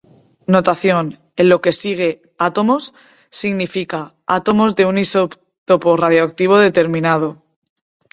Notación: 0.55 1.05
En 1.39 1.45
lo 1.51 1.57
que 1.63 1.73
sigue, 1.81 2.09
"átomos" 2.49 2.83
significa 3.41 3.99
"átomos 4.39 4.71
de 4.77 4.83
un 4.91 4.95
isótopo 5.05 5.89
radiactivo 6.03 6.55
determinado". 6.67 7.29